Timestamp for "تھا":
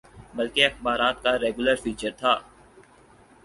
2.19-2.33